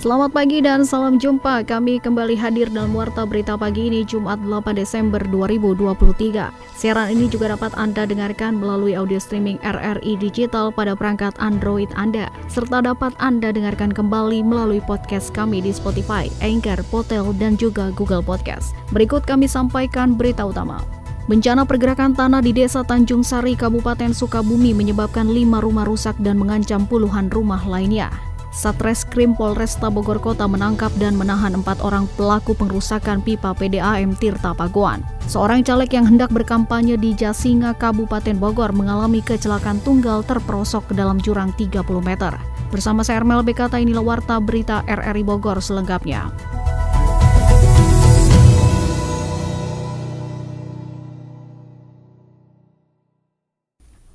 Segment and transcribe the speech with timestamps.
[0.00, 1.60] Selamat pagi dan salam jumpa.
[1.68, 6.48] Kami kembali hadir dalam Warta Berita Pagi ini Jumat 8 Desember 2023.
[6.72, 12.32] Siaran ini juga dapat Anda dengarkan melalui audio streaming RRI Digital pada perangkat Android Anda,
[12.48, 18.24] serta dapat Anda dengarkan kembali melalui podcast kami di Spotify, Anchor, Potel, dan juga Google
[18.24, 18.72] Podcast.
[18.96, 20.80] Berikut kami sampaikan berita utama.
[21.28, 26.88] Bencana pergerakan tanah di Desa Tanjung Sari, Kabupaten Sukabumi menyebabkan lima rumah rusak dan mengancam
[26.88, 28.29] puluhan rumah lainnya.
[28.50, 35.06] Satreskrim Polresta Bogor Kota menangkap dan menahan empat orang pelaku pengrusakan pipa PDAM Tirta Pagoan.
[35.30, 41.22] Seorang caleg yang hendak berkampanye di Jasinga, Kabupaten Bogor mengalami kecelakaan tunggal terperosok ke dalam
[41.22, 42.34] jurang 30 meter.
[42.74, 46.30] Bersama saya Ermel Bekata inilah Warta Berita RRI Bogor selengkapnya.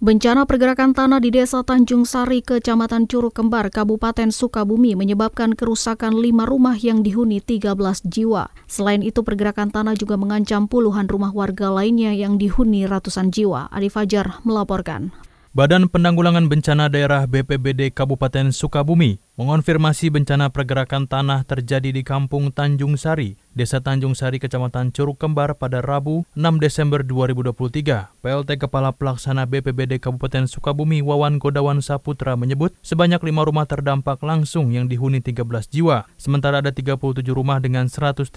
[0.06, 6.45] Bencana pergerakan tanah di Desa Tanjung Sari, Kecamatan Curug Kembar, Kabupaten Sukabumi menyebabkan kerusakan lima
[6.45, 7.73] rumah yang dihuni 13
[8.06, 8.53] jiwa.
[8.70, 13.66] Selain itu, pergerakan tanah juga mengancam puluhan rumah warga lainnya yang dihuni ratusan jiwa.
[13.73, 15.09] Adi Fajar melaporkan.
[15.56, 23.00] Badan Penanggulangan Bencana Daerah BPBD Kabupaten Sukabumi mengonfirmasi bencana pergerakan tanah terjadi di Kampung Tanjung
[23.00, 27.72] Sari, Desa Tanjung Sari, Kecamatan Curug Kembar pada Rabu 6 Desember 2023.
[28.20, 34.76] PLT Kepala Pelaksana BPBD Kabupaten Sukabumi Wawan Godawan Saputra menyebut sebanyak lima rumah terdampak langsung
[34.76, 37.00] yang dihuni 13 jiwa, sementara ada 37
[37.31, 38.28] rumah dengan 137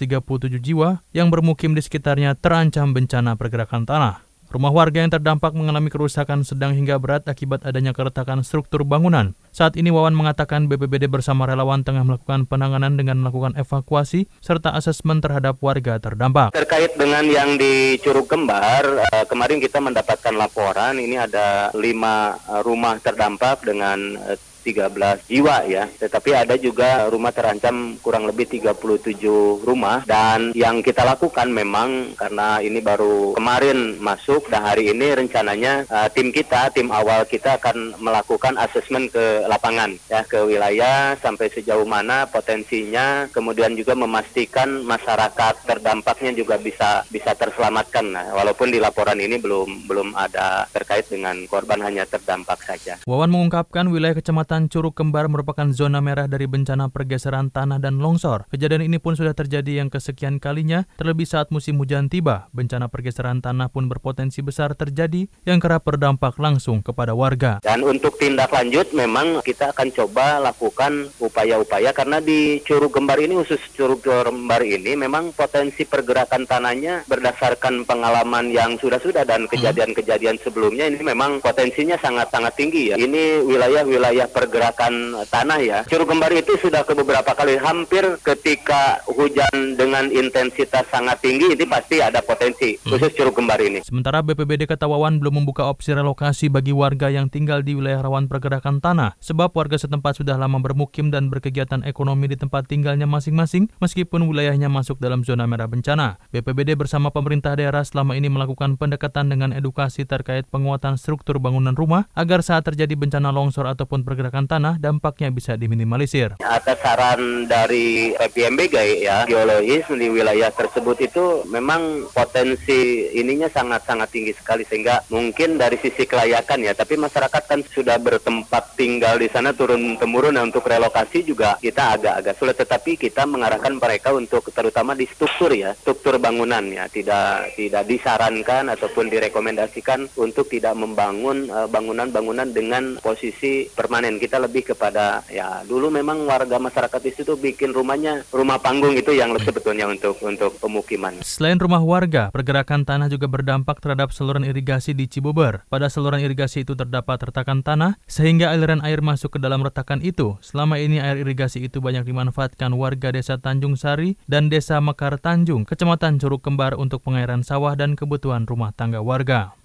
[0.63, 4.28] jiwa yang bermukim di sekitarnya terancam bencana pergerakan tanah.
[4.49, 9.37] Rumah warga yang terdampak mengalami kerusakan sedang hingga berat akibat adanya keretakan struktur bangunan.
[9.53, 15.21] Saat ini Wawan mengatakan BPBD bersama relawan tengah melakukan penanganan dengan melakukan evakuasi serta asesmen
[15.21, 16.49] terhadap warga terdampak.
[16.57, 22.65] Terkait dengan yang di Curug Kembar, eh, kemarin kita mendapatkan laporan ini ada lima eh,
[22.65, 25.87] rumah terdampak dengan eh, 13 jiwa ya.
[25.87, 32.59] Tetapi ada juga rumah terancam kurang lebih 37 rumah dan yang kita lakukan memang karena
[32.59, 37.95] ini baru kemarin masuk dan hari ini rencananya uh, tim kita, tim awal kita akan
[38.01, 45.69] melakukan asesmen ke lapangan ya ke wilayah sampai sejauh mana potensinya kemudian juga memastikan masyarakat
[45.69, 48.05] terdampaknya juga bisa bisa terselamatkan.
[48.09, 52.97] Nah, walaupun di laporan ini belum belum ada terkait dengan korban hanya terdampak saja.
[53.05, 58.01] Wawan mengungkapkan wilayah kecamatan Kecamatan Curug Kembar merupakan zona merah dari bencana pergeseran tanah dan
[58.01, 58.49] longsor.
[58.49, 62.49] Kejadian ini pun sudah terjadi yang kesekian kalinya, terlebih saat musim hujan tiba.
[62.49, 67.61] Bencana pergeseran tanah pun berpotensi besar terjadi yang kerap berdampak langsung kepada warga.
[67.61, 73.37] Dan untuk tindak lanjut memang kita akan coba lakukan upaya-upaya karena di Curug Kembar ini
[73.37, 80.89] khusus Curug Kembar ini memang potensi pergerakan tanahnya berdasarkan pengalaman yang sudah-sudah dan kejadian-kejadian sebelumnya
[80.89, 82.95] ini memang potensinya sangat-sangat tinggi ya.
[82.97, 85.79] Ini wilayah-wilayah pergerakan tanah ya.
[85.83, 91.67] Curug Kembar itu sudah ke beberapa kali hampir ketika hujan dengan intensitas sangat tinggi ini
[91.67, 92.87] pasti ada potensi hmm.
[92.87, 93.83] khusus Curug Kembar ini.
[93.83, 98.79] Sementara BPBD Ketawawan belum membuka opsi relokasi bagi warga yang tinggal di wilayah rawan pergerakan
[98.79, 104.23] tanah sebab warga setempat sudah lama bermukim dan berkegiatan ekonomi di tempat tinggalnya masing-masing meskipun
[104.23, 106.15] wilayahnya masuk dalam zona merah bencana.
[106.31, 112.07] BPBD bersama pemerintah daerah selama ini melakukan pendekatan dengan edukasi terkait penguatan struktur bangunan rumah
[112.15, 116.37] agar saat terjadi bencana longsor ataupun pergerakan pergerakan tanah dampaknya bisa diminimalisir.
[116.45, 124.37] Atas saran dari PMBG ya, geologis di wilayah tersebut itu memang potensi ininya sangat-sangat tinggi
[124.37, 129.49] sekali sehingga mungkin dari sisi kelayakan ya, tapi masyarakat kan sudah bertempat tinggal di sana
[129.57, 134.93] turun temurun nah, untuk relokasi juga kita agak-agak sulit tetapi kita mengarahkan mereka untuk terutama
[134.93, 141.65] di struktur ya, struktur bangunan ya, tidak tidak disarankan ataupun direkomendasikan untuk tidak membangun eh,
[141.65, 147.71] bangunan-bangunan dengan posisi permanen kita lebih kepada ya dulu memang warga masyarakat di situ bikin
[147.71, 151.23] rumahnya rumah panggung itu yang sebetulnya untuk untuk pemukiman.
[151.23, 155.63] Selain rumah warga, pergerakan tanah juga berdampak terhadap saluran irigasi di Cibober.
[155.71, 160.35] Pada saluran irigasi itu terdapat retakan tanah sehingga aliran air masuk ke dalam retakan itu.
[160.43, 165.63] Selama ini air irigasi itu banyak dimanfaatkan warga Desa Tanjung Sari dan Desa Mekar Tanjung,
[165.63, 169.58] Kecamatan Curug Kembar untuk pengairan sawah dan kebutuhan rumah tangga warga.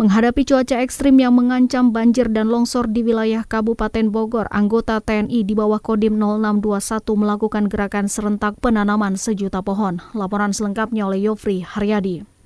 [0.00, 5.52] Menghadapi cuaca ekstrim yang mengancam banjir dan longsor di wilayah Kabupaten Bogor, anggota TNI di
[5.52, 10.00] bawah Kodim 0621 melakukan gerakan serentak penanaman sejuta pohon.
[10.16, 12.39] Laporan selengkapnya oleh Yofri Haryadi.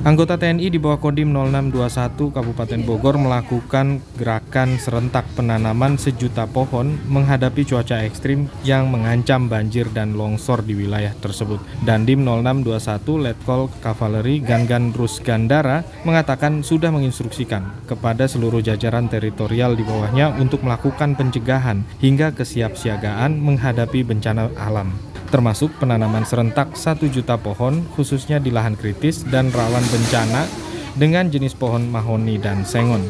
[0.00, 7.68] Anggota TNI di bawah Kodim 0621 Kabupaten Bogor melakukan gerakan serentak penanaman sejuta pohon menghadapi
[7.68, 11.60] cuaca ekstrim yang mengancam banjir dan longsor di wilayah tersebut.
[11.84, 19.84] Dandim 0621 Letkol Kavaleri Gangan Rus Gandara mengatakan sudah menginstruksikan kepada seluruh jajaran teritorial di
[19.84, 27.80] bawahnya untuk melakukan pencegahan hingga kesiapsiagaan menghadapi bencana alam termasuk penanaman serentak 1 juta pohon
[27.96, 30.44] khususnya di lahan kritis dan rawan bencana
[30.92, 33.00] dengan jenis pohon mahoni dan sengon.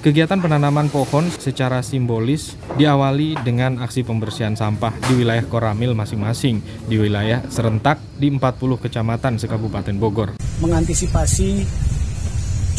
[0.00, 6.96] Kegiatan penanaman pohon secara simbolis diawali dengan aksi pembersihan sampah di wilayah Koramil masing-masing di
[6.96, 8.40] wilayah serentak di 40
[8.80, 10.40] kecamatan sekabupaten Bogor.
[10.64, 11.68] Mengantisipasi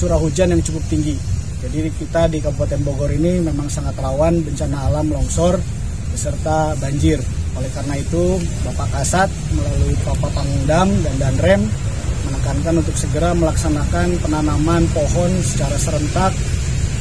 [0.02, 1.14] curah hujan yang cukup tinggi.
[1.62, 5.62] Jadi kita di Kabupaten Bogor ini memang sangat rawan bencana alam longsor
[6.10, 7.22] beserta banjir.
[7.60, 11.62] Oleh karena itu, Bapak Kasat melalui Bapak Pangdam dan Danrem
[12.32, 16.32] menekankan untuk segera melaksanakan penanaman pohon secara serentak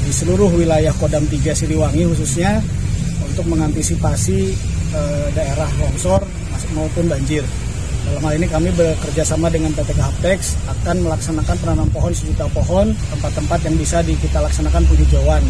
[0.00, 2.58] di seluruh wilayah Kodam 3 Siliwangi khususnya
[3.22, 4.38] untuk mengantisipasi
[4.90, 5.00] e,
[5.36, 6.24] daerah longsor
[6.74, 7.44] maupun banjir.
[8.00, 12.90] Dalam hal ini kami bekerja sama dengan PT Haptex akan melaksanakan penanam pohon sejuta pohon
[13.12, 15.44] tempat-tempat yang bisa di, kita laksanakan penghijauan.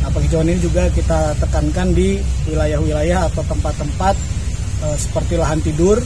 [0.00, 2.18] Nah penghijauan ini juga kita tekankan di
[2.48, 4.16] wilayah-wilayah atau tempat-tempat
[4.96, 6.00] seperti lahan tidur,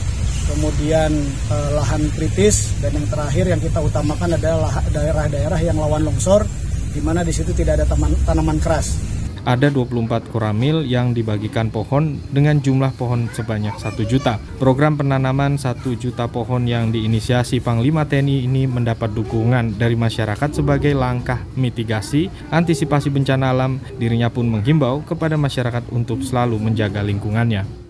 [0.50, 1.11] kemudian
[1.50, 6.44] uh, lahan kritis, dan yang terakhir yang kita utamakan adalah daerah-daerah yang lawan longsor,
[6.93, 9.15] di mana di situ tidak ada taman, tanaman keras.
[9.44, 14.41] Ada 24 koramil yang dibagikan pohon dengan jumlah pohon sebanyak 1 juta.
[14.56, 20.97] Program penanaman 1 juta pohon yang diinisiasi Panglima TNI ini mendapat dukungan dari masyarakat sebagai
[20.97, 23.85] langkah mitigasi antisipasi bencana alam.
[24.00, 27.83] Dirinya pun menghimbau kepada masyarakat untuk selalu menjaga lingkungannya.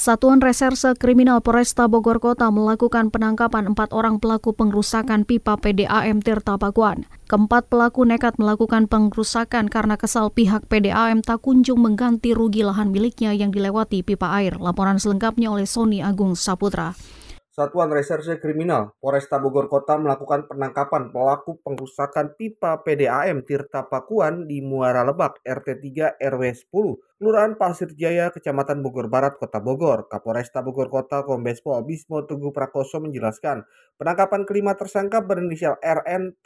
[0.00, 6.56] Satuan Reserse Kriminal Polresta Bogor Kota melakukan penangkapan empat orang pelaku pengrusakan pipa PDAM Tirta
[6.56, 7.04] Pakuan.
[7.28, 13.36] Keempat pelaku nekat melakukan pengrusakan karena kesal pihak PDAM tak kunjung mengganti rugi lahan miliknya
[13.36, 14.56] yang dilewati pipa air.
[14.56, 16.96] Laporan selengkapnya oleh Sony Agung Saputra.
[17.50, 24.62] Satuan Reserse Kriminal Polresta Bogor Kota melakukan penangkapan pelaku pengrusakan pipa PDAM Tirta Pakuan di
[24.62, 30.06] Muara Lebak RT 3 RW 10, Kelurahan Pasir Jaya, Kecamatan Bogor Barat, Kota Bogor.
[30.06, 32.22] Kapolresta Bogor Kota Kombes Pol Bismo
[32.54, 33.66] Prakoso menjelaskan,
[33.98, 36.38] penangkapan kelima tersangka berinisial RN,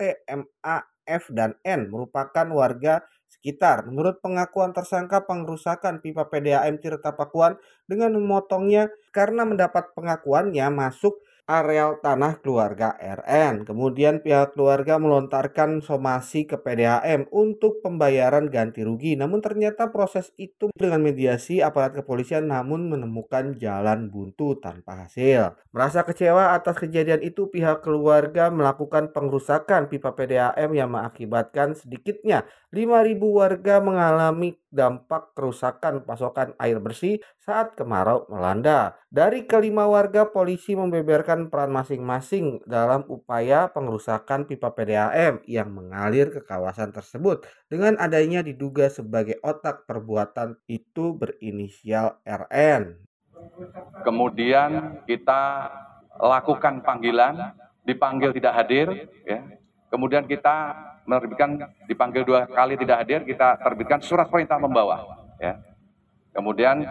[1.05, 3.05] F, dan N merupakan warga
[3.35, 3.85] sekitar.
[3.91, 7.59] Menurut pengakuan tersangka pengrusakan pipa PDAM Tirta Pakuan
[7.91, 13.69] dengan memotongnya karena mendapat pengakuannya masuk areal tanah keluarga RN.
[13.69, 19.17] Kemudian pihak keluarga melontarkan somasi ke PDAM untuk pembayaran ganti rugi.
[19.17, 25.53] Namun ternyata proses itu dengan mediasi aparat kepolisian namun menemukan jalan buntu tanpa hasil.
[25.71, 33.21] Merasa kecewa atas kejadian itu pihak keluarga melakukan pengrusakan pipa PDAM yang mengakibatkan sedikitnya 5.000
[33.21, 38.99] warga mengalami dampak kerusakan pasokan air bersih saat kemarau melanda.
[39.07, 46.43] Dari kelima warga, polisi membeberkan peran masing-masing dalam upaya pengerusakan pipa PDAM yang mengalir ke
[46.43, 52.99] kawasan tersebut dengan adanya diduga sebagai otak perbuatan itu berinisial RN.
[54.03, 55.71] Kemudian kita
[56.19, 57.55] lakukan panggilan,
[57.87, 58.89] dipanggil tidak hadir,
[59.23, 59.41] ya.
[59.95, 60.75] Kemudian kita
[61.05, 65.25] menerbitkan dipanggil dua kali tidak hadir, kita terbitkan surat perintah membawa.
[65.41, 65.61] Ya.
[66.33, 66.85] Kemudian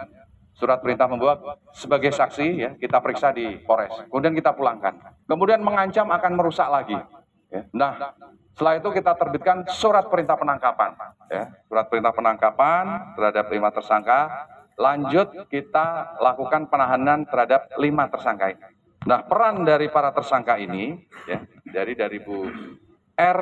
[0.54, 3.92] surat perintah membawa sebagai saksi ya kita periksa di Polres.
[4.08, 4.94] Kemudian kita pulangkan.
[5.26, 6.96] Kemudian mengancam akan merusak lagi.
[7.50, 7.62] Ya.
[7.74, 7.92] Nah,
[8.54, 10.94] setelah itu kita terbitkan surat perintah penangkapan.
[11.28, 11.50] Ya.
[11.66, 14.20] Surat perintah penangkapan terhadap lima tersangka.
[14.74, 18.66] Lanjut kita lakukan penahanan terhadap lima tersangka ini.
[19.04, 20.96] Nah, peran dari para tersangka ini,
[21.28, 22.48] ya, dari dari Bu
[23.14, 23.38] R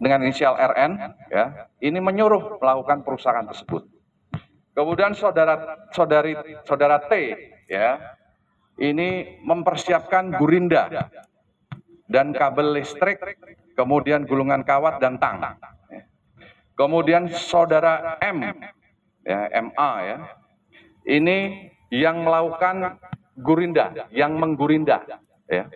[0.00, 0.96] dengan inisial RN
[1.28, 3.84] ya ini menyuruh melakukan perusahaan tersebut.
[4.72, 6.32] Kemudian saudara saudari
[6.64, 7.12] saudara T
[7.68, 8.00] ya
[8.80, 10.88] ini mempersiapkan gurinda
[12.08, 13.20] dan kabel listrik,
[13.76, 15.38] kemudian gulungan kawat dan tang.
[16.80, 18.40] Kemudian saudara M
[19.20, 20.18] ya MA ya
[21.04, 22.96] ini yang melakukan
[23.36, 25.04] gurinda, yang menggurinda
[25.44, 25.68] ya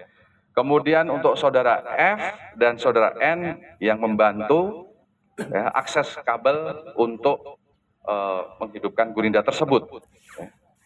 [0.54, 2.22] Kemudian untuk saudara F
[2.54, 4.86] dan saudara N yang membantu
[5.34, 7.58] ya, akses kabel untuk
[8.06, 9.90] uh, menghidupkan gurinda tersebut.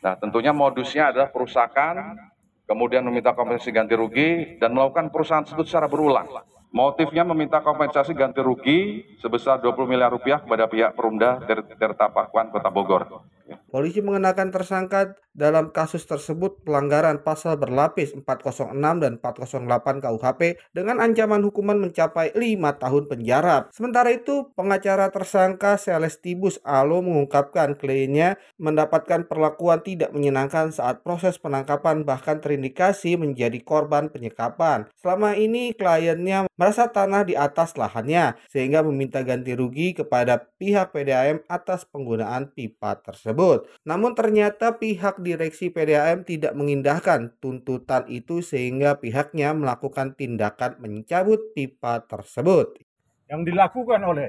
[0.01, 2.17] Nah tentunya modusnya adalah perusakan,
[2.65, 6.29] kemudian meminta kompensasi ganti rugi dan melakukan perusahaan tersebut secara berulang.
[6.69, 11.41] Motifnya meminta kompensasi ganti rugi sebesar 20 miliar rupiah kepada pihak Perumda
[11.77, 13.25] Tirta Pakuan Kota Bogor.
[13.69, 21.47] Polisi mengenakan tersangka Dalam kasus tersebut, pelanggaran pasal berlapis 406 dan 408 KUHP dengan ancaman
[21.47, 23.71] hukuman mencapai 5 tahun penjara.
[23.71, 32.03] Sementara itu, pengacara tersangka Celestibus Alo mengungkapkan kliennya mendapatkan perlakuan tidak menyenangkan saat proses penangkapan
[32.03, 34.91] bahkan terindikasi menjadi korban penyekapan.
[34.99, 41.47] Selama ini kliennya merasa tanah di atas lahannya sehingga meminta ganti rugi kepada pihak PDAM
[41.47, 43.58] atas penggunaan pipa tersebut.
[43.83, 52.05] Namun ternyata pihak direksi PDAM tidak mengindahkan tuntutan itu sehingga pihaknya melakukan tindakan mencabut pipa
[52.05, 52.79] tersebut.
[53.27, 54.29] Yang dilakukan oleh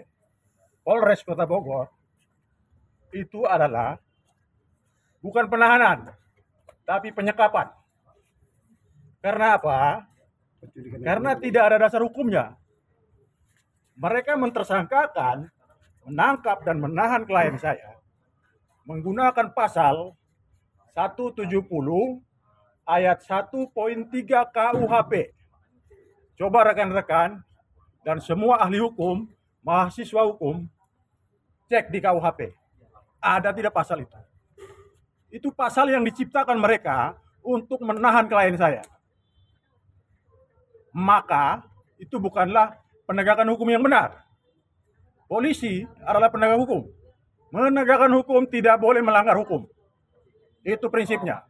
[0.82, 1.92] Polres Kota Bogor
[3.12, 4.00] itu adalah
[5.20, 6.16] bukan penahanan,
[6.88, 7.70] tapi penyekapan.
[9.20, 10.08] Karena apa?
[11.04, 12.56] Karena tidak ada dasar hukumnya.
[14.00, 15.52] Mereka mentersangkakan,
[16.08, 17.99] menangkap dan menahan klien saya
[18.89, 20.17] menggunakan pasal
[20.98, 21.46] 170
[22.89, 23.69] ayat 1.3
[24.50, 25.13] KUHP.
[26.41, 27.46] Coba rekan-rekan
[28.01, 29.29] dan semua ahli hukum,
[29.62, 30.65] mahasiswa hukum,
[31.69, 32.58] cek di KUHP.
[33.22, 34.17] Ada tidak pasal itu?
[35.29, 37.13] Itu pasal yang diciptakan mereka
[37.46, 38.81] untuk menahan klien saya
[40.93, 41.63] maka
[42.01, 44.25] itu bukanlah penegakan hukum yang benar.
[45.29, 46.89] Polisi adalah penegak hukum.
[47.50, 49.65] Menegakkan hukum tidak boleh melanggar hukum.
[50.62, 51.46] Itu prinsipnya.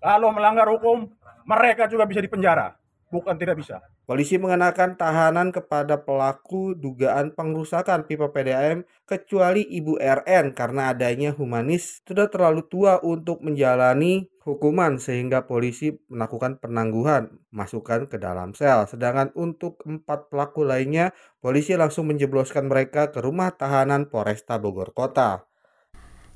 [0.00, 1.10] Kalau melanggar hukum,
[1.44, 2.78] mereka juga bisa dipenjara.
[3.08, 3.80] Bukan tidak bisa.
[4.04, 12.04] Polisi mengenakan tahanan kepada pelaku dugaan pengrusakan pipa PDAM kecuali Ibu RN karena adanya humanis
[12.04, 18.84] sudah terlalu tua untuk menjalani hukuman sehingga polisi melakukan penangguhan masukkan ke dalam sel.
[18.84, 25.47] Sedangkan untuk empat pelaku lainnya, polisi langsung menjebloskan mereka ke rumah tahanan Polresta Bogor Kota.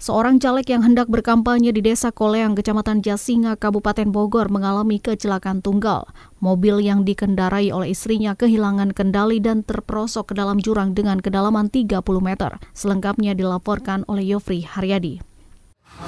[0.03, 6.11] Seorang caleg yang hendak berkampanye di Desa Koleang, Kecamatan Jasinga, Kabupaten Bogor mengalami kecelakaan tunggal.
[6.43, 12.03] Mobil yang dikendarai oleh istrinya kehilangan kendali dan terperosok ke dalam jurang dengan kedalaman 30
[12.19, 12.59] meter.
[12.75, 15.23] Selengkapnya dilaporkan oleh Yofri Haryadi.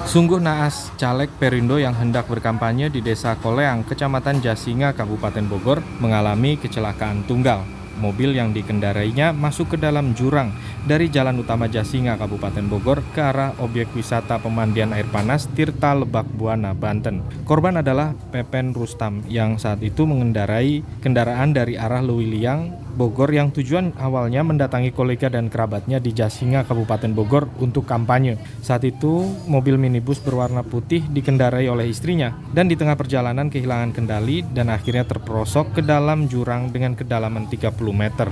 [0.03, 6.59] Sungguh naas caleg Perindo yang hendak berkampanye di Desa Koleang, Kecamatan Jasinga, Kabupaten Bogor mengalami
[6.59, 7.63] kecelakaan tunggal.
[7.97, 10.51] Mobil yang dikendarainya masuk ke dalam jurang
[10.85, 16.29] dari Jalan Utama Jasinga, Kabupaten Bogor ke arah objek wisata pemandian air panas Tirta Lebak
[16.35, 17.25] Buana, Banten.
[17.47, 23.91] Korban adalah Pepen Rustam yang saat itu mengendarai kendaraan dari arah Lewiliang, Bogor yang tujuan
[23.99, 28.39] awalnya mendatangi kolega dan kerabatnya di Jasinga, Kabupaten Bogor untuk kampanye.
[28.63, 34.47] Saat itu, mobil minibus berwarna putih dikendarai oleh istrinya dan di tengah perjalanan kehilangan kendali
[34.47, 38.31] dan akhirnya terperosok ke dalam jurang dengan kedalaman 30 meter.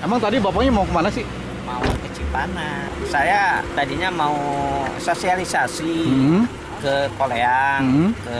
[0.00, 1.28] Emang tadi bapaknya mau ke mana sih?
[1.68, 2.88] Mau ke Cipanas.
[3.12, 4.36] Saya tadinya mau
[4.96, 5.94] sosialisasi.
[6.08, 6.44] Hmm
[6.78, 8.10] ke Koleang, hmm.
[8.22, 8.38] ke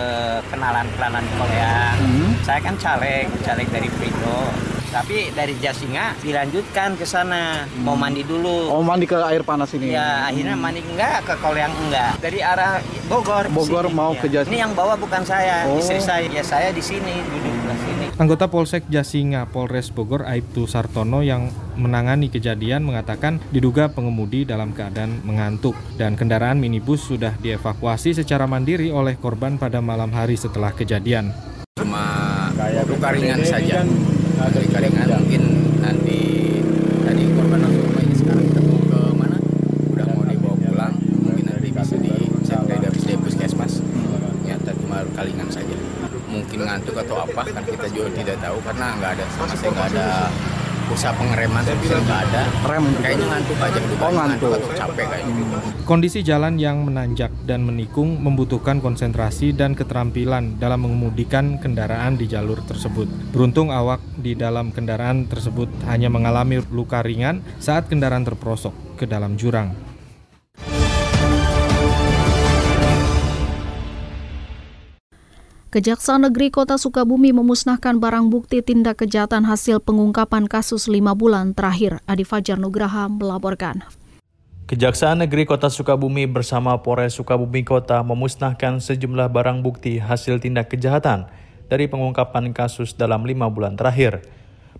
[0.54, 1.98] kenalan-kenalan Koleang.
[1.98, 2.30] Hmm.
[2.46, 8.00] Saya kan caleg, caleg dari Prindo tapi dari Jasinga dilanjutkan ke sana mau hmm.
[8.00, 12.16] mandi dulu oh mandi ke air panas ini ya akhirnya mandi enggak ke Koleang enggak
[12.24, 14.20] dari arah Bogor Bogor sini, mau ya.
[14.20, 15.76] ke Jasinga ini yang bawa bukan saya oh.
[15.76, 20.64] istri saya ya saya di sini duduk di sini Anggota Polsek Jasinga Polres Bogor Aibtu
[20.64, 28.18] Sartono yang menangani kejadian mengatakan diduga pengemudi dalam keadaan mengantuk dan kendaraan minibus sudah dievakuasi
[28.18, 31.30] secara mandiri oleh korban pada malam hari setelah kejadian.
[31.78, 32.50] Cuma
[32.90, 33.86] luka ringan saja.
[33.86, 35.42] Kan dari Karingan mungkin
[35.82, 36.18] nanti
[37.02, 39.36] tadi korban langsung ini sekarang kita mau ke mana
[39.90, 40.94] udah mau dibawa pulang
[41.26, 42.10] mungkin nanti bisa di
[42.46, 45.74] saya dari habis dari puskesmas ternyata cuma kalingan saja
[46.30, 49.88] mungkin ngantuk atau apa kan kita juga tidak tahu karena nggak ada sama saya nggak
[49.94, 50.06] ada
[50.88, 52.42] usaha pengereman bisa nggak ada.
[52.64, 54.50] Rem kayaknya ngantuk aja oh, ngantuk.
[54.56, 61.60] atau capek kayaknya kondisi jalan yang menanjak dan menikung membutuhkan konsentrasi dan keterampilan dalam mengemudikan
[61.62, 63.06] kendaraan di jalur tersebut.
[63.30, 69.38] Beruntung awak di dalam kendaraan tersebut hanya mengalami luka ringan saat kendaraan terperosok ke dalam
[69.38, 69.76] jurang
[75.78, 82.02] Kejaksaan Negeri Kota Sukabumi memusnahkan barang bukti tindak kejahatan hasil pengungkapan kasus lima bulan terakhir.
[82.02, 83.86] Adi Fajar Nugraha melaporkan.
[84.66, 91.30] Kejaksaan Negeri Kota Sukabumi bersama Polres Sukabumi Kota memusnahkan sejumlah barang bukti hasil tindak kejahatan
[91.70, 94.26] dari pengungkapan kasus dalam lima bulan terakhir.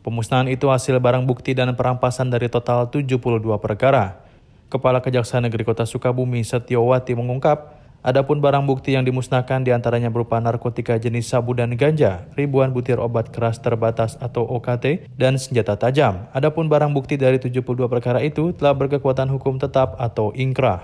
[0.03, 3.23] Pemusnahan itu hasil barang bukti dan perampasan dari total 72
[3.63, 4.19] perkara.
[4.67, 7.78] Kepala Kejaksaan Negeri Kota Sukabumi Setiowati mengungkap,
[8.09, 12.97] Adapun barang bukti yang dimusnahkan di antaranya berupa narkotika jenis sabu dan ganja, ribuan butir
[12.97, 16.25] obat keras terbatas atau OKT, dan senjata tajam.
[16.33, 20.81] Adapun barang bukti dari 72 perkara itu telah berkekuatan hukum tetap atau ingkrah.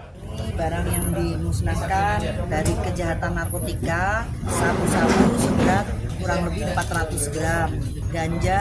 [0.52, 2.20] barang yang dimusnahkan
[2.52, 5.86] dari kejahatan narkotika, sabu-sabu seberat
[6.20, 7.68] kurang lebih 400 gram,
[8.12, 8.60] ganja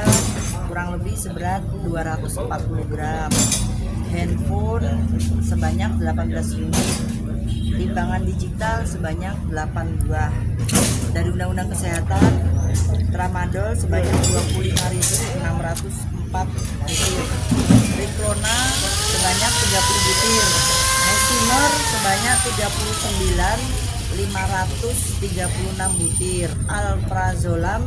[0.71, 3.31] kurang lebih seberat 240 gram,
[4.07, 4.87] handphone
[5.43, 6.87] sebanyak 18 unit,
[7.77, 10.31] timbangan digital sebanyak 8 buah.
[11.13, 12.31] Dari Undang-Undang Kesehatan,
[13.13, 14.13] tramadol sebanyak
[14.57, 17.21] 25.604 butir,
[17.93, 18.57] Riklona
[19.13, 20.45] sebanyak 30 butir,
[21.05, 27.81] Mesimer sebanyak 39 536 butir, Alprazolam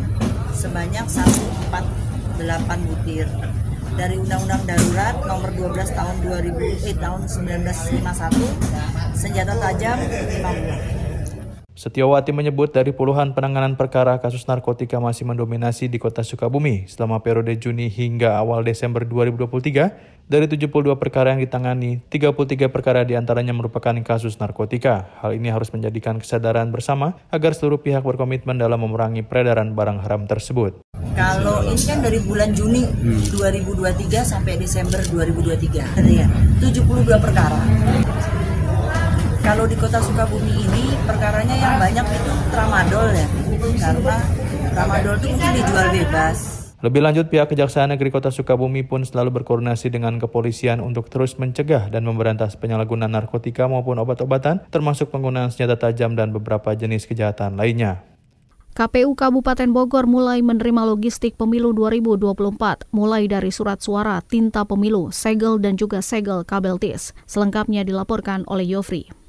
[0.54, 3.26] sebanyak 148 butir
[3.96, 11.05] dari Undang-Undang Darurat Nomor 12 Tahun 2000 eh, tahun 1951 senjata tajam 5 buah.
[11.76, 17.52] Setiawati menyebut dari puluhan penanganan perkara kasus narkotika masih mendominasi di kota Sukabumi selama periode
[17.61, 20.25] Juni hingga awal Desember 2023.
[20.25, 25.04] Dari 72 perkara yang ditangani, 33 perkara di antaranya merupakan kasus narkotika.
[25.21, 30.25] Hal ini harus menjadikan kesadaran bersama agar seluruh pihak berkomitmen dalam memerangi peredaran barang haram
[30.25, 30.80] tersebut.
[31.12, 32.88] Kalau ini kan dari bulan Juni
[33.37, 36.25] 2023 sampai Desember 2023, ya,
[36.56, 37.61] 72 perkara.
[39.46, 43.26] Kalau di kota Sukabumi ini perkaranya yang banyak itu tramadol ya,
[43.78, 44.16] karena
[44.74, 46.38] tramadol itu mungkin dijual bebas.
[46.82, 51.86] Lebih lanjut, pihak Kejaksaan Negeri Kota Sukabumi pun selalu berkoordinasi dengan kepolisian untuk terus mencegah
[51.94, 58.02] dan memberantas penyalahgunaan narkotika maupun obat-obatan, termasuk penggunaan senjata tajam dan beberapa jenis kejahatan lainnya.
[58.74, 65.62] KPU Kabupaten Bogor mulai menerima logistik pemilu 2024, mulai dari surat suara, tinta pemilu, segel,
[65.62, 67.14] dan juga segel kabel tis.
[67.30, 69.25] Selengkapnya dilaporkan oleh Yofri.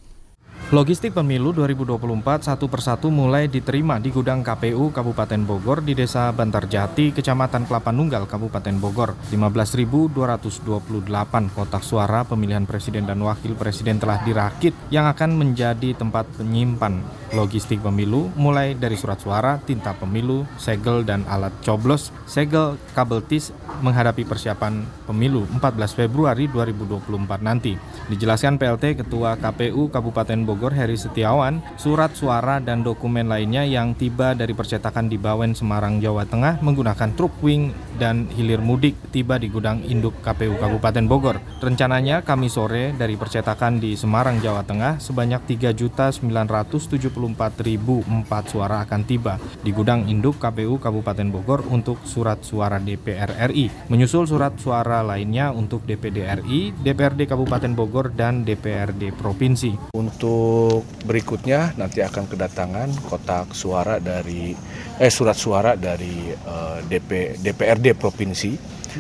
[0.68, 7.16] Logistik pemilu 2024 satu persatu mulai diterima di gudang KPU Kabupaten Bogor di Desa Bantarjati,
[7.16, 9.16] Kecamatan Kelapa Nunggal, Kabupaten Bogor.
[9.32, 17.00] 15.228 kotak suara pemilihan presiden dan wakil presiden telah dirakit yang akan menjadi tempat penyimpan
[17.36, 23.52] logistik pemilu mulai dari surat suara, tinta pemilu, segel dan alat coblos, segel kabel tis
[23.84, 27.04] menghadapi persiapan pemilu 14 Februari 2024
[27.44, 27.76] nanti.
[28.08, 34.32] Dijelaskan PLT Ketua KPU Kabupaten Bogor Heri Setiawan, surat suara dan dokumen lainnya yang tiba
[34.32, 39.50] dari percetakan di Bawen Semarang Jawa Tengah menggunakan truk wing dan hilir mudik tiba di
[39.50, 41.42] gudang induk KPU Kabupaten Bogor.
[41.60, 49.74] Rencananya kami sore dari percetakan di Semarang Jawa Tengah sebanyak 3.974.004 suara akan tiba di
[49.74, 53.90] gudang induk KPU Kabupaten Bogor untuk surat suara DPR RI.
[53.90, 59.98] Menyusul surat suara lainnya untuk DPD RI, DPRD Kabupaten Bogor dan DPRD Provinsi.
[59.98, 64.54] Untuk berikutnya nanti akan kedatangan kotak suara dari
[64.98, 68.58] eh surat suara dari uh, DP DPRD provinsi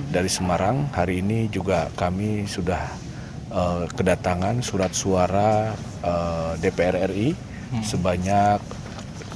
[0.07, 0.93] dari Semarang.
[0.93, 3.07] Hari ini juga kami sudah
[3.51, 5.73] uh, kedatangan surat suara
[6.03, 7.83] uh, DPR RI hmm.
[7.83, 8.59] sebanyak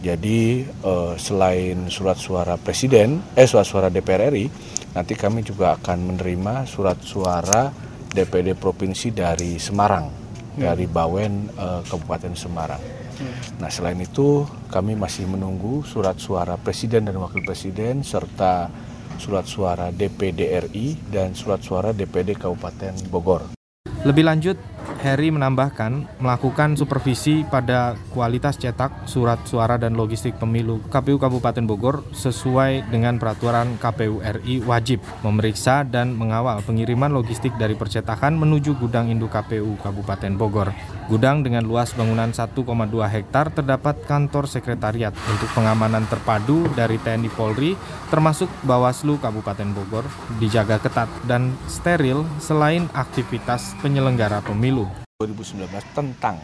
[0.00, 4.48] Jadi uh, selain surat suara presiden eh surat suara DPR RI
[4.96, 7.72] nanti kami juga akan menerima surat suara
[8.10, 10.19] DPD provinsi dari Semarang
[10.56, 10.62] hmm.
[10.62, 12.82] dari Bawen uh, Kabupaten Semarang.
[13.20, 13.34] Hmm.
[13.60, 18.72] Nah selain itu kami masih menunggu surat suara presiden dan wakil presiden serta
[19.20, 23.52] surat suara DPD RI dan surat suara DPD Kabupaten Bogor.
[24.00, 24.56] Lebih lanjut,
[25.00, 32.04] Heri menambahkan melakukan supervisi pada kualitas cetak surat suara dan logistik pemilu KPU Kabupaten Bogor
[32.12, 39.08] sesuai dengan peraturan KPU RI wajib memeriksa dan mengawal pengiriman logistik dari percetakan menuju gudang
[39.08, 40.68] induk KPU Kabupaten Bogor.
[41.08, 42.60] Gudang dengan luas bangunan 1,2
[43.08, 47.72] hektar terdapat kantor sekretariat untuk pengamanan terpadu dari TNI Polri
[48.12, 50.04] termasuk Bawaslu Kabupaten Bogor
[50.36, 54.89] dijaga ketat dan steril selain aktivitas penyelenggara pemilu.
[55.20, 56.40] 2019 tentang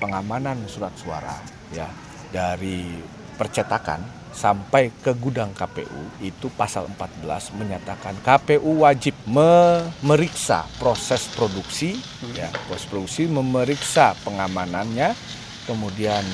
[0.00, 1.36] pengamanan surat suara
[1.76, 1.84] ya
[2.32, 2.96] dari
[3.36, 4.00] percetakan
[4.32, 12.00] sampai ke gudang KPU itu pasal 14 menyatakan KPU wajib memeriksa proses produksi
[12.32, 15.12] ya proses produksi memeriksa pengamanannya
[15.68, 16.24] kemudian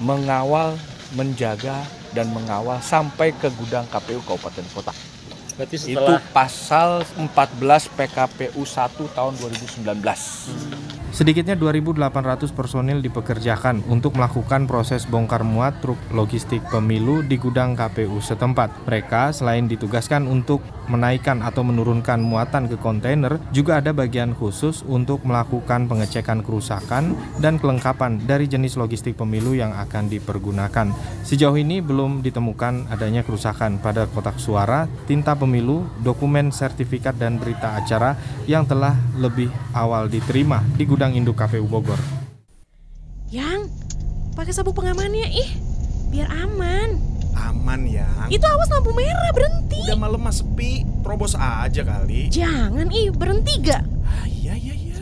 [0.00, 0.72] mengawal
[1.12, 1.84] menjaga
[2.16, 4.96] dan mengawal sampai ke gudang KPU kabupaten kota
[5.56, 6.20] Berarti setelah...
[6.20, 11.05] itu pasal 14 PKPU 1 tahun 2019 hmm.
[11.16, 18.20] Sedikitnya 2.800 personil dipekerjakan untuk melakukan proses bongkar muat truk logistik pemilu di gudang KPU
[18.20, 18.84] setempat.
[18.84, 25.22] Mereka selain ditugaskan untuk menaikkan atau menurunkan muatan ke kontainer, juga ada bagian khusus untuk
[25.26, 30.90] melakukan pengecekan kerusakan dan kelengkapan dari jenis logistik pemilu yang akan dipergunakan.
[31.26, 37.78] Sejauh ini belum ditemukan adanya kerusakan pada kotak suara, tinta pemilu, dokumen sertifikat dan berita
[37.78, 38.14] acara
[38.46, 41.98] yang telah lebih awal diterima di gudang induk KPU Bogor.
[43.32, 43.72] Yang
[44.38, 45.50] pakai sabuk pengamannya ih,
[46.14, 47.15] biar aman.
[47.36, 48.08] Aman ya.
[48.32, 49.84] Itu awas lampu merah berhenti.
[49.84, 52.32] Udah malam mas sepi, terobos aja kali.
[52.32, 53.84] Jangan ih, berhenti gak?
[54.08, 54.96] Ah, iya iya iya.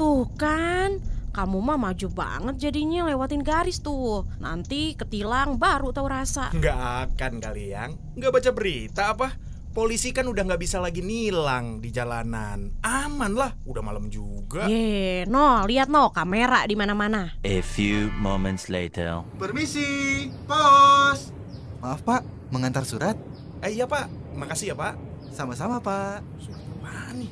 [0.00, 0.96] Tuh kan,
[1.30, 4.24] kamu mah maju banget jadinya lewatin garis tuh.
[4.40, 6.50] Nanti ketilang baru tahu rasa.
[6.56, 6.80] Nggak
[7.12, 7.94] akan kali yang.
[8.16, 9.28] Nggak baca berita apa?
[9.70, 12.74] Polisi kan udah nggak bisa lagi nilang di jalanan.
[12.82, 14.66] Aman lah, udah malam juga.
[14.66, 17.38] Ye, no, lihat no, kamera di mana-mana.
[17.46, 19.22] A few moments later.
[19.38, 21.30] Permisi, pos.
[21.78, 23.14] Maaf pak, mengantar surat?
[23.62, 24.98] Eh iya pak, makasih ya pak.
[25.30, 26.18] Sama-sama pak.
[26.42, 27.30] Surat apa nih?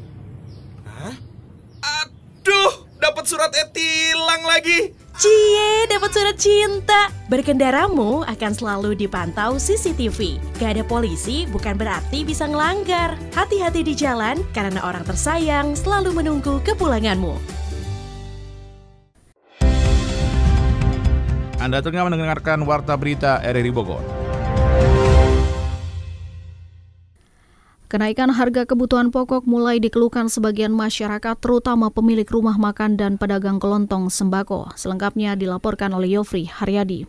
[0.87, 1.17] Hah?
[2.07, 4.95] Aduh, dapat surat etilang lagi.
[5.19, 7.11] Cie, dapat surat cinta.
[7.27, 10.39] Berkendaramu akan selalu dipantau CCTV.
[10.63, 13.19] Gak ada polisi bukan berarti bisa ngelanggar.
[13.35, 17.35] Hati-hati di jalan karena orang tersayang selalu menunggu kepulanganmu.
[21.59, 24.18] Anda tengah mendengarkan Warta Berita RRI Bogor.
[27.89, 34.13] Kenaikan harga kebutuhan pokok mulai dikeluhkan sebagian masyarakat, terutama pemilik rumah makan dan pedagang kelontong
[34.13, 34.77] sembako.
[34.77, 37.09] Selengkapnya dilaporkan oleh Yofri Haryadi.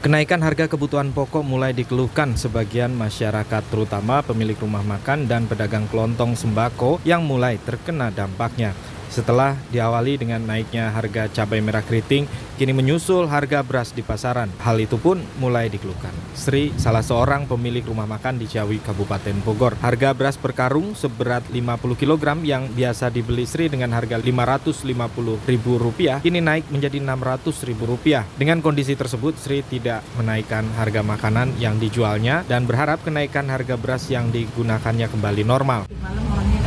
[0.00, 6.32] Kenaikan harga kebutuhan pokok mulai dikeluhkan sebagian masyarakat, terutama pemilik rumah makan dan pedagang kelontong
[6.32, 8.72] sembako yang mulai terkena dampaknya.
[9.10, 14.48] Setelah diawali dengan naiknya harga cabai merah keriting, kini menyusul harga beras di pasaran.
[14.60, 16.12] Hal itu pun mulai dikeluhkan.
[16.36, 19.76] Sri, salah seorang pemilik rumah makan di Ciawi, Kabupaten Bogor.
[19.80, 26.40] Harga beras per karung seberat 50 kg yang biasa dibeli Sri dengan harga Rp550.000, kini
[26.44, 28.36] naik menjadi Rp600.000.
[28.36, 34.08] Dengan kondisi tersebut, Sri tidak menaikkan harga makanan yang dijualnya dan berharap kenaikan harga beras
[34.12, 35.88] yang digunakannya kembali normal.
[36.02, 36.65] Malam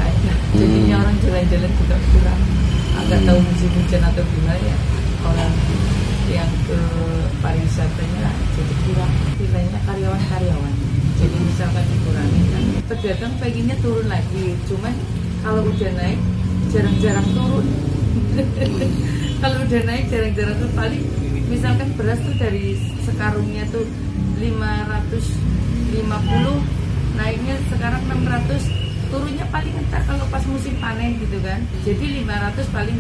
[0.56, 2.42] jadinya orang jalan-jalan juga kurang.
[3.00, 4.78] Agak tahu musim hujan atau gimana ya
[5.24, 5.54] orang
[6.30, 6.80] yang ke
[7.42, 9.12] pariwisatanya jadi kurang.
[9.38, 10.74] Nilainya karyawan-karyawan.
[11.20, 14.56] Jadi misalkan dikurangi kan pedagang pengennya turun lagi.
[14.66, 14.94] Cuman
[15.44, 16.20] kalau udah naik
[16.72, 17.68] jarang-jarang turun.
[19.40, 20.74] Kalau udah naik jarang-jarang turun.
[20.76, 21.04] Paling
[21.48, 22.76] misalkan beras tuh dari
[23.08, 23.88] sekarungnya tuh
[24.40, 26.00] 550
[27.20, 32.96] naiknya sekarang 600 turunnya paling entar kalau pas musim panen gitu kan jadi 500 paling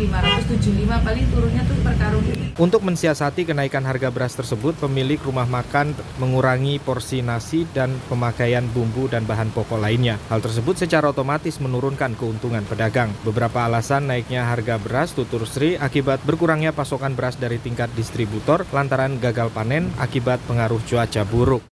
[0.50, 2.26] 575 paling turunnya tuh per karung
[2.60, 9.08] Untuk mensiasati kenaikan harga beras tersebut, pemilik rumah makan mengurangi porsi nasi dan pemakaian bumbu
[9.08, 10.19] dan bahan pokok lainnya.
[10.28, 13.15] Hal tersebut secara otomatis menurunkan keuntungan pedagang.
[13.24, 19.15] Beberapa alasan naiknya harga beras tutur Sri akibat berkurangnya pasokan beras dari tingkat distributor lantaran
[19.24, 21.68] gagal panen akibat pengaruh cuaca buruk.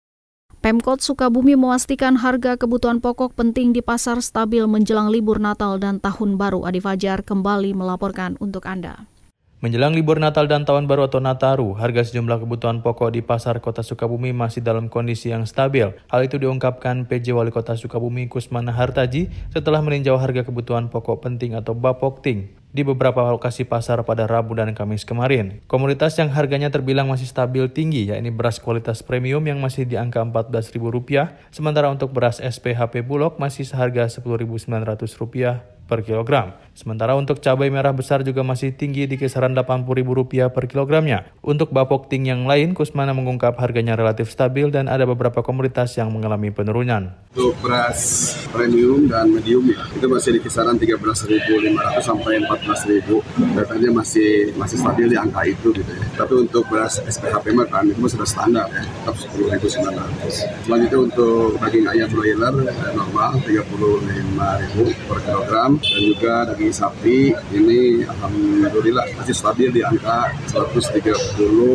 [0.66, 6.34] Pemkot Sukabumi memastikan harga kebutuhan pokok penting di pasar stabil menjelang libur Natal dan Tahun
[6.34, 6.66] Baru.
[6.66, 9.06] Adi Fajar kembali melaporkan untuk Anda.
[9.62, 13.86] Menjelang libur Natal dan Tahun Baru atau Nataru, harga sejumlah kebutuhan pokok di pasar kota
[13.86, 15.86] Sukabumi masih dalam kondisi yang stabil.
[16.10, 21.54] Hal itu diungkapkan PJ Wali Kota Sukabumi Kusmana Hartaji setelah meninjau harga kebutuhan pokok penting
[21.54, 25.64] atau Bapokting di beberapa lokasi pasar pada Rabu dan Kamis kemarin.
[25.64, 30.20] Komoditas yang harganya terbilang masih stabil tinggi, yakni beras kualitas premium yang masih di angka
[30.20, 36.58] Rp14.000, sementara untuk beras SPHP Bulog masih seharga Rp10.900 per kilogram.
[36.76, 41.24] Sementara untuk cabai merah besar juga masih tinggi di kisaran Rp80.000 per kilogramnya.
[41.40, 46.12] Untuk bapok ting yang lain, Kusmana mengungkap harganya relatif stabil dan ada beberapa komoditas yang
[46.12, 47.16] mengalami penurunan.
[47.32, 53.56] Untuk beras premium dan medium ya, itu masih di kisaran 13.500 sampai 14.000.
[53.56, 56.04] Datanya masih masih stabil di angka itu gitu ya.
[56.12, 60.68] Tapi untuk beras SPHP mah kan itu sudah standar ya, tetap 10.900.
[60.68, 62.52] Selanjutnya untuk daging ayam broiler
[62.92, 71.06] normal 35.000 per kilogram dan juga daging sapi ini alhamdulillah masih stabil di angka 130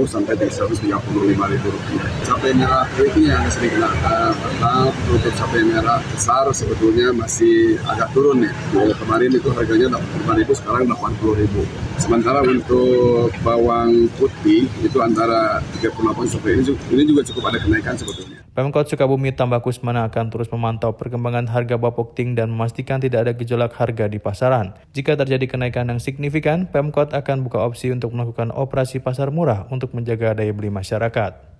[0.09, 0.81] sampai 135
[1.29, 2.07] ribu rupiah.
[2.25, 8.45] Sapi merah ini yang sering kena karena untuk sapi merah besar sebetulnya masih agak turun
[8.45, 8.53] ya.
[8.97, 11.61] Kemarin itu harganya 85 ribu sekarang 80 ribu.
[12.01, 18.40] Sementara untuk bawang putih itu antara 38 sampai ini juga cukup ada kenaikan sebetulnya.
[18.51, 23.33] Pemkot Sukabumi tambah Kusmana akan terus memantau perkembangan harga bapok ting dan memastikan tidak ada
[23.37, 24.73] gejolak harga harga di pasaran.
[24.95, 29.91] Jika terjadi kenaikan yang signifikan, Pemkot akan buka opsi untuk melakukan operasi pasar murah untuk
[29.91, 31.51] menjaga daya beli masyarakat.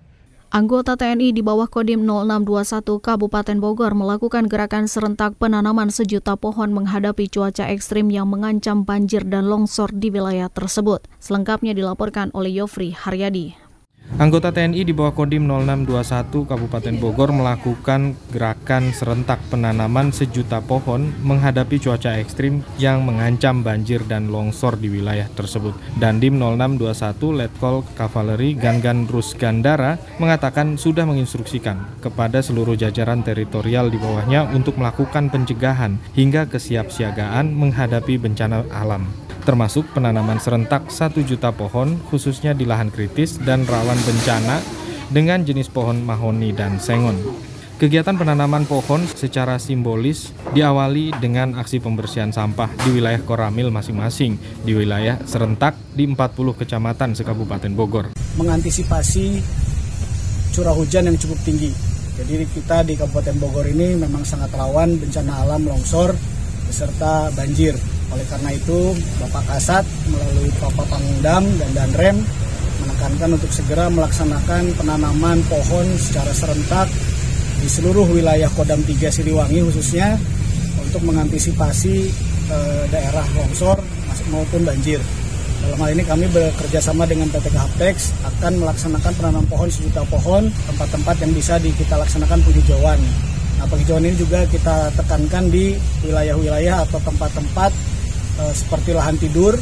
[0.52, 7.32] Anggota TNI di bawah Kodim 0621 Kabupaten Bogor melakukan gerakan serentak penanaman sejuta pohon menghadapi
[7.32, 11.08] cuaca ekstrim yang mengancam banjir dan longsor di wilayah tersebut.
[11.24, 13.71] Selengkapnya dilaporkan oleh Yofri Haryadi.
[14.22, 21.82] Anggota TNI di bawah Kodim 0621 Kabupaten Bogor melakukan gerakan serentak penanaman sejuta pohon menghadapi
[21.82, 25.74] cuaca ekstrim yang mengancam banjir dan longsor di wilayah tersebut.
[25.98, 33.98] Dandim 0621 Letkol Kavaleri Gangan Rus Gandara mengatakan sudah menginstruksikan kepada seluruh jajaran teritorial di
[33.98, 39.10] bawahnya untuk melakukan pencegahan hingga kesiapsiagaan menghadapi bencana alam
[39.44, 44.62] termasuk penanaman serentak 1 juta pohon khususnya di lahan kritis dan rawan bencana
[45.12, 47.18] dengan jenis pohon mahoni dan sengon.
[47.82, 54.78] Kegiatan penanaman pohon secara simbolis diawali dengan aksi pembersihan sampah di wilayah Koramil masing-masing di
[54.78, 58.14] wilayah serentak di 40 kecamatan sekabupaten Bogor.
[58.38, 59.42] Mengantisipasi
[60.54, 61.74] curah hujan yang cukup tinggi.
[62.22, 66.14] Jadi kita di Kabupaten Bogor ini memang sangat rawan bencana alam longsor
[66.70, 67.74] beserta banjir.
[68.14, 68.94] Oleh karena itu,
[69.26, 72.18] Bapak Kasat melalui Bapak Pangdam dan Danrem
[73.02, 76.86] menekankan untuk segera melaksanakan penanaman pohon secara serentak
[77.58, 80.22] di seluruh wilayah Kodam 3 Siliwangi khususnya
[80.78, 82.14] untuk mengantisipasi
[82.46, 82.58] e,
[82.94, 83.82] daerah longsor
[84.30, 85.02] maupun banjir.
[85.66, 90.54] Dalam hal ini kami bekerja sama dengan PT Haptex akan melaksanakan penanam pohon sejuta pohon
[90.70, 93.02] tempat-tempat yang bisa di, kita laksanakan penghijauan.
[93.58, 95.74] Nah, penghijauan ini juga kita tekankan di
[96.06, 97.74] wilayah-wilayah atau tempat-tempat
[98.38, 99.58] e, seperti lahan tidur,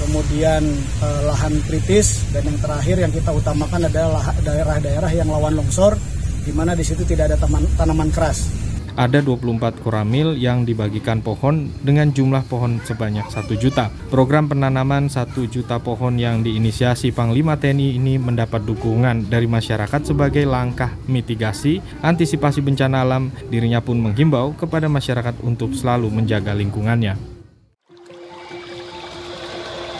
[0.00, 0.64] kemudian
[1.04, 6.00] e, lahan kritis, dan yang terakhir yang kita utamakan adalah daerah-daerah yang lawan longsor,
[6.42, 8.70] di mana di situ tidak ada taman, tanaman keras.
[8.98, 13.88] Ada 24 koramil yang dibagikan pohon dengan jumlah pohon sebanyak 1 juta.
[14.10, 20.42] Program penanaman 1 juta pohon yang diinisiasi Panglima TNI ini mendapat dukungan dari masyarakat sebagai
[20.44, 23.30] langkah mitigasi antisipasi bencana alam.
[23.48, 27.39] Dirinya pun menghimbau kepada masyarakat untuk selalu menjaga lingkungannya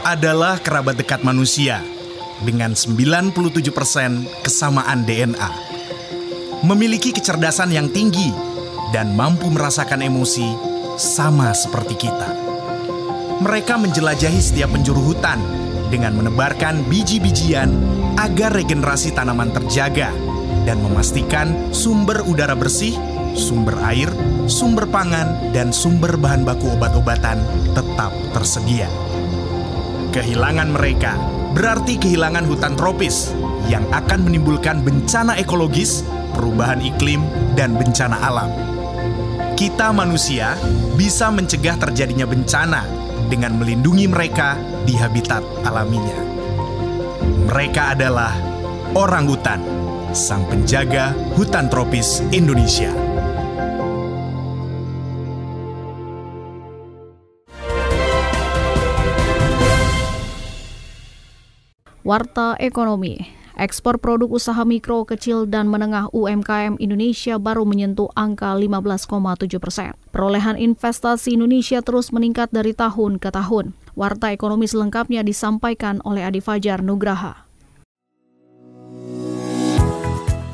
[0.05, 1.85] adalah kerabat dekat manusia
[2.41, 3.37] dengan 97%
[4.45, 5.51] kesamaan DNA.
[6.65, 8.33] Memiliki kecerdasan yang tinggi
[8.93, 10.49] dan mampu merasakan emosi
[11.01, 12.31] sama seperti kita.
[13.41, 15.41] Mereka menjelajahi setiap penjuru hutan
[15.89, 17.73] dengan menebarkan biji-bijian
[18.21, 20.13] agar regenerasi tanaman terjaga
[20.69, 22.93] dan memastikan sumber udara bersih,
[23.33, 24.13] sumber air,
[24.45, 27.41] sumber pangan, dan sumber bahan baku obat-obatan
[27.73, 29.10] tetap tersedia.
[30.11, 31.15] Kehilangan mereka
[31.55, 33.31] berarti kehilangan hutan tropis
[33.71, 36.03] yang akan menimbulkan bencana ekologis,
[36.35, 37.23] perubahan iklim,
[37.55, 38.51] dan bencana alam.
[39.55, 40.59] Kita manusia
[40.99, 42.83] bisa mencegah terjadinya bencana
[43.31, 46.19] dengan melindungi mereka di habitat alaminya.
[47.47, 48.35] Mereka adalah
[48.99, 49.63] orang hutan,
[50.11, 53.10] sang penjaga hutan tropis Indonesia.
[62.11, 63.23] Warta Ekonomi
[63.55, 69.95] Ekspor produk usaha mikro, kecil, dan menengah UMKM Indonesia baru menyentuh angka 15,7 persen.
[70.11, 73.79] Perolehan investasi Indonesia terus meningkat dari tahun ke tahun.
[73.95, 77.50] Warta ekonomi selengkapnya disampaikan oleh Adi Fajar Nugraha.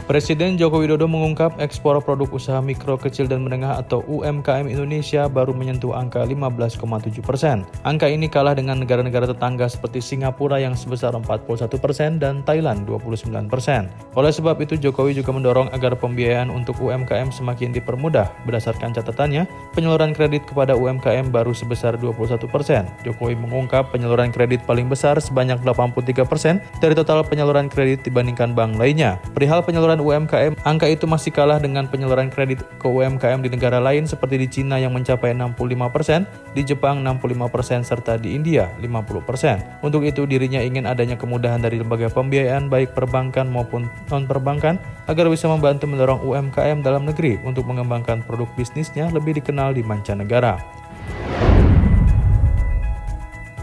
[0.07, 5.51] Presiden Joko Widodo mengungkap ekspor produk usaha mikro, kecil, dan menengah atau UMKM Indonesia baru
[5.51, 7.66] menyentuh angka 15,7 persen.
[7.83, 13.51] Angka ini kalah dengan negara-negara tetangga seperti Singapura yang sebesar 41 persen dan Thailand 29
[13.51, 13.90] persen.
[14.14, 18.31] Oleh sebab itu, Jokowi juga mendorong agar pembiayaan untuk UMKM semakin dipermudah.
[18.47, 22.87] Berdasarkan catatannya, penyaluran kredit kepada UMKM baru sebesar 21 persen.
[23.03, 28.79] Jokowi mengungkap penyaluran kredit paling besar sebanyak 83 persen dari total penyaluran kredit dibandingkan bank
[28.79, 29.19] lainnya.
[29.35, 33.80] Perihal penyaluran penyaluran UMKM, angka itu masih kalah dengan penyaluran kredit ke UMKM di negara
[33.80, 39.80] lain seperti di Cina yang mencapai 65%, di Jepang 65%, serta di India 50%.
[39.80, 44.76] Untuk itu dirinya ingin adanya kemudahan dari lembaga pembiayaan baik perbankan maupun non-perbankan
[45.09, 50.61] agar bisa membantu mendorong UMKM dalam negeri untuk mengembangkan produk bisnisnya lebih dikenal di mancanegara.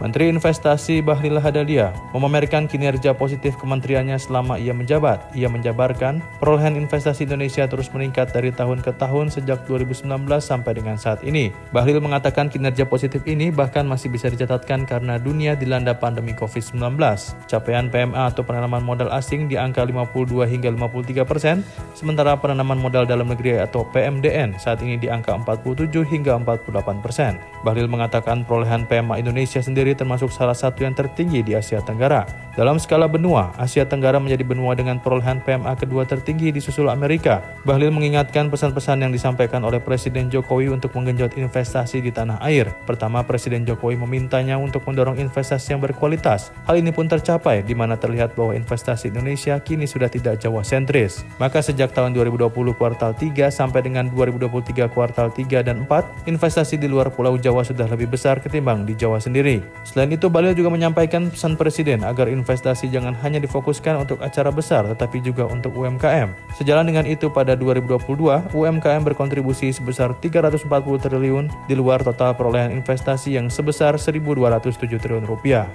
[0.03, 5.31] Menteri Investasi Bahlil Hadalia memamerkan kinerja positif kementeriannya selama ia menjabat.
[5.31, 10.03] Ia menjabarkan perolehan investasi Indonesia terus meningkat dari tahun ke tahun sejak 2019
[10.43, 11.55] sampai dengan saat ini.
[11.71, 16.99] Bahlil mengatakan kinerja positif ini bahkan masih bisa dicatatkan karena dunia dilanda pandemi COVID-19.
[17.47, 21.63] Capaian PMA atau penanaman modal asing di angka 52 hingga 53 persen,
[21.95, 27.39] sementara penanaman modal dalam negeri atau PMDN saat ini di angka 47 hingga 48 persen.
[27.63, 32.25] Bahlil mengatakan perolehan PMA Indonesia sendiri termasuk salah satu yang tertinggi di Asia Tenggara.
[32.53, 37.41] Dalam skala benua, Asia Tenggara menjadi benua dengan perolehan PMA kedua tertinggi di susul Amerika.
[37.65, 42.69] Bahlil mengingatkan pesan-pesan yang disampaikan oleh Presiden Jokowi untuk menggenjot investasi di tanah air.
[42.86, 46.53] Pertama, Presiden Jokowi memintanya untuk mendorong investasi yang berkualitas.
[46.69, 51.25] Hal ini pun tercapai di mana terlihat bahwa investasi Indonesia kini sudah tidak Jawa sentris.
[51.41, 56.86] Maka sejak tahun 2020 kuartal 3 sampai dengan 2023 kuartal 3 dan 4, investasi di
[56.86, 59.72] luar Pulau Jawa sudah lebih besar ketimbang di Jawa sendiri.
[59.81, 64.86] Selain itu, Bahlil juga menyampaikan pesan Presiden agar investasi jangan hanya difokuskan untuk acara besar
[64.88, 66.31] tetapi juga untuk UMKM.
[66.55, 70.69] Sejalan dengan itu pada 2022, UMKM berkontribusi sebesar 340
[71.01, 75.67] triliun di luar total perolehan investasi yang sebesar 1.207 triliun rupiah.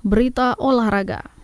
[0.00, 1.37] Berita olahraga.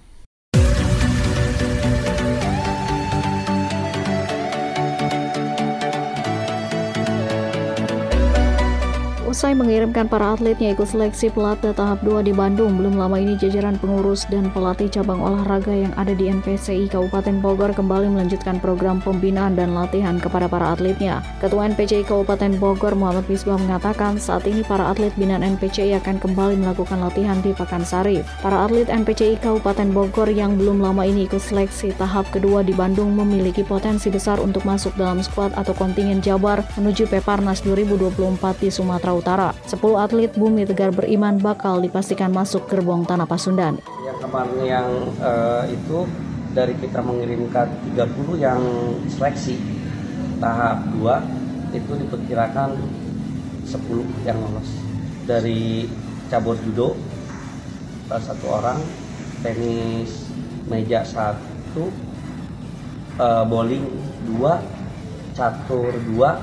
[9.44, 13.76] Usai mengirimkan para atletnya ikut seleksi pelatih tahap 2 di Bandung, belum lama ini jajaran
[13.76, 19.52] pengurus dan pelatih cabang olahraga yang ada di NPCI Kabupaten Bogor kembali melanjutkan program pembinaan
[19.52, 21.20] dan latihan kepada para atletnya.
[21.44, 26.64] Ketua NPCI Kabupaten Bogor Muhammad Misbah mengatakan saat ini para atlet binaan NPCI akan kembali
[26.64, 28.24] melakukan latihan di Pakansari.
[28.40, 33.12] Para atlet NPCI Kabupaten Bogor yang belum lama ini ikut seleksi tahap kedua di Bandung
[33.12, 39.12] memiliki potensi besar untuk masuk dalam skuad atau kontingen Jabar menuju Peparnas 2024 di Sumatera
[39.12, 39.33] Utara.
[39.34, 39.50] Utara.
[39.66, 43.82] 10 atlet Bumi Tegar beriman bakal dipastikan masuk gerbong Tanah Pasundan.
[44.06, 46.06] Yang kemarin yang uh, itu
[46.54, 47.66] dari kita mengirimkan
[47.98, 48.62] 30 yang
[49.10, 49.58] seleksi
[50.38, 52.78] tahap 2 itu diperkirakan
[53.66, 53.74] 10
[54.22, 54.70] yang lolos.
[55.26, 55.90] Dari
[56.30, 56.94] cabur judo
[58.06, 58.78] satu orang,
[59.42, 60.30] tenis
[60.70, 61.90] meja satu,
[63.18, 63.82] uh, bowling
[64.30, 64.62] dua,
[65.34, 66.38] catur dua,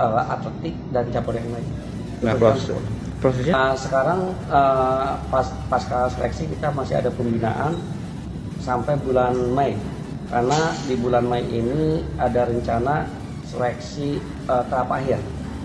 [0.00, 1.79] uh, atletik dan cabur yang lain.
[2.20, 2.76] Nah, proses,
[3.20, 3.52] prosesnya?
[3.56, 4.20] Nah, sekarang
[4.52, 7.80] uh, pas pasca seleksi kita masih ada pembinaan
[8.60, 9.72] sampai bulan Mei.
[10.28, 13.08] Karena di bulan Mei ini ada rencana
[13.48, 15.18] seleksi uh, tahap akhir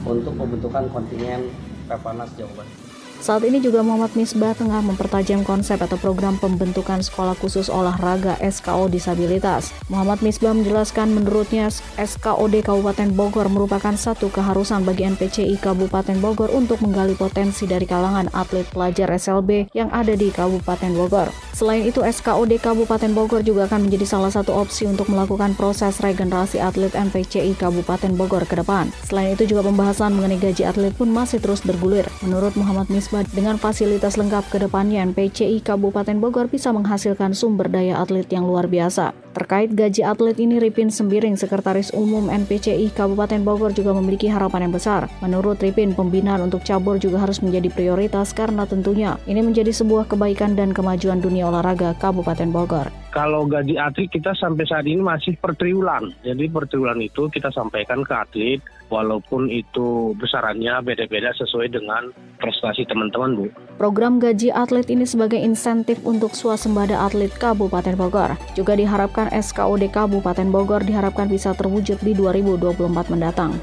[0.08, 1.52] untuk pembentukan kontingen
[1.86, 2.85] Peparnas Jawa Barat.
[3.26, 8.86] Saat ini juga Muhammad Misbah tengah mempertajam konsep atau program pembentukan sekolah khusus olahraga SKO
[8.86, 9.74] disabilitas.
[9.90, 16.86] Muhammad Misbah menjelaskan menurutnya SKOD Kabupaten Bogor merupakan satu keharusan bagi NPCI Kabupaten Bogor untuk
[16.86, 21.34] menggali potensi dari kalangan atlet pelajar SLB yang ada di Kabupaten Bogor.
[21.56, 26.62] Selain itu, SKOD Kabupaten Bogor juga akan menjadi salah satu opsi untuk melakukan proses regenerasi
[26.62, 28.94] atlet NPCI Kabupaten Bogor ke depan.
[29.08, 32.06] Selain itu juga pembahasan mengenai gaji atlet pun masih terus bergulir.
[32.22, 38.04] Menurut Muhammad Misbah, dengan fasilitas lengkap ke depannya, NPCI Kabupaten Bogor bisa menghasilkan sumber daya
[38.04, 39.16] atlet yang luar biasa.
[39.32, 44.76] Terkait gaji atlet ini, Ripin Sembiring, Sekretaris Umum NPCI Kabupaten Bogor juga memiliki harapan yang
[44.76, 45.08] besar.
[45.24, 50.60] Menurut Ripin, pembinaan untuk cabur juga harus menjadi prioritas karena tentunya ini menjadi sebuah kebaikan
[50.60, 55.56] dan kemajuan dunia olahraga Kabupaten Bogor kalau gaji atlet kita sampai saat ini masih per
[55.56, 56.12] triwulan.
[56.28, 58.60] Jadi per triwulan itu kita sampaikan ke atlet
[58.92, 62.12] walaupun itu besarannya beda-beda sesuai dengan
[62.44, 63.46] prestasi teman-teman Bu.
[63.80, 68.36] Program gaji atlet ini sebagai insentif untuk swasembada atlet Kabupaten Bogor.
[68.52, 73.56] Juga diharapkan SKOD Kabupaten Bogor diharapkan bisa terwujud di 2024 mendatang.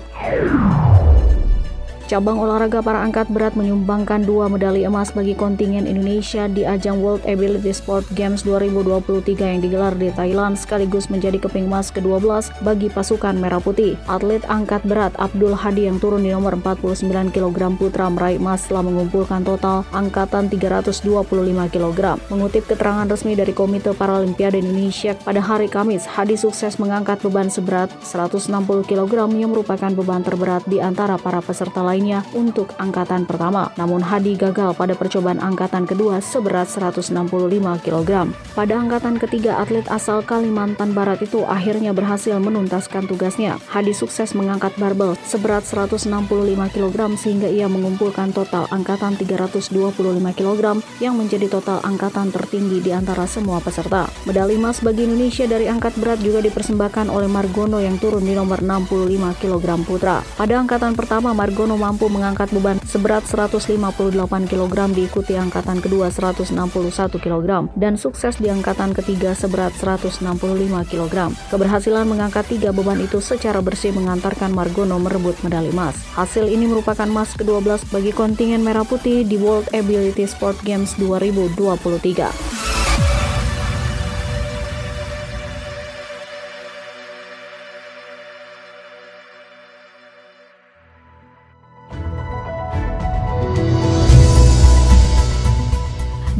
[2.13, 7.25] Cabang olahraga para angkat berat menyumbangkan dua medali emas bagi kontingen Indonesia di ajang World
[7.25, 13.33] Ability Sport Games 2023 yang digelar di Thailand sekaligus menjadi keping emas ke-12 bagi pasukan
[13.41, 13.97] Merah Putih.
[14.13, 18.93] Atlet angkat berat Abdul Hadi yang turun di nomor 49 kg putra meraih emas setelah
[18.93, 21.17] mengumpulkan total angkatan 325
[21.73, 22.21] kg.
[22.29, 27.89] Mengutip keterangan resmi dari Komite Paralimpiade Indonesia pada hari Kamis, Hadi sukses mengangkat beban seberat
[28.05, 28.53] 160
[28.85, 33.71] kg yang merupakan beban terberat di antara para peserta lain lainnya untuk angkatan pertama.
[33.79, 37.15] Namun Hadi gagal pada percobaan angkatan kedua seberat 165
[37.87, 38.27] kg.
[38.59, 43.63] Pada angkatan ketiga, atlet asal Kalimantan Barat itu akhirnya berhasil menuntaskan tugasnya.
[43.71, 46.11] Hadi sukses mengangkat barbel seberat 165
[46.75, 49.71] kg sehingga ia mengumpulkan total angkatan 325
[50.35, 50.63] kg
[50.99, 54.11] yang menjadi total angkatan tertinggi di antara semua peserta.
[54.27, 58.59] Medali emas bagi Indonesia dari angkat berat juga dipersembahkan oleh Margono yang turun di nomor
[58.59, 60.19] 65 kg putra.
[60.35, 64.17] Pada angkatan pertama, Margono mampu mengangkat beban seberat 158
[64.49, 66.57] kg diikuti angkatan kedua 161
[67.21, 70.25] kg dan sukses di angkatan ketiga seberat 165
[70.89, 71.37] kg.
[71.53, 75.93] Keberhasilan mengangkat tiga beban itu secara bersih mengantarkan Margono merebut medali emas.
[76.17, 82.82] Hasil ini merupakan emas ke-12 bagi kontingen Merah Putih di World Ability Sport Games 2023.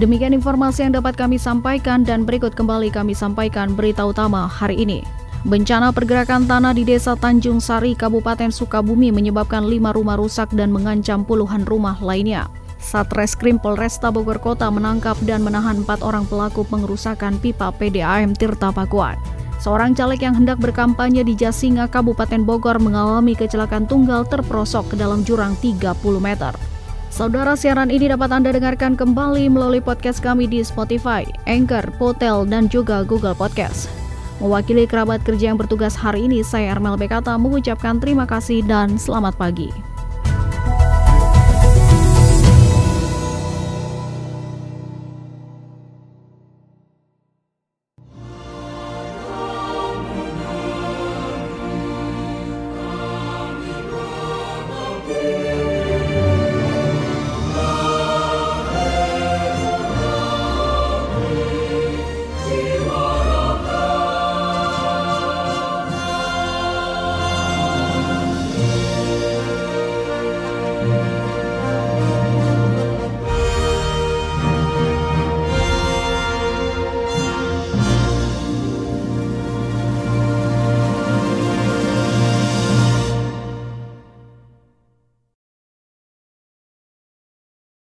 [0.03, 5.07] Demikian informasi yang dapat kami sampaikan dan berikut kembali kami sampaikan berita utama hari ini.
[5.47, 11.23] Bencana pergerakan tanah di Desa Tanjung Sari, Kabupaten Sukabumi menyebabkan lima rumah rusak dan mengancam
[11.23, 12.51] puluhan rumah lainnya.
[12.83, 19.15] Satreskrim Polresta Bogor Kota menangkap dan menahan empat orang pelaku pengerusakan pipa PDAM Tirta Pakuan.
[19.63, 25.23] Seorang caleg yang hendak berkampanye di Jasinga, Kabupaten Bogor mengalami kecelakaan tunggal terperosok ke dalam
[25.23, 26.59] jurang 30 meter.
[27.13, 32.73] Saudara siaran ini dapat Anda dengarkan kembali melalui podcast kami di Spotify, Anchor, Potel, dan
[32.73, 33.93] juga Google Podcast.
[34.41, 39.37] Mewakili kerabat kerja yang bertugas hari ini, saya Armel Bekata mengucapkan terima kasih dan selamat
[39.37, 39.92] pagi.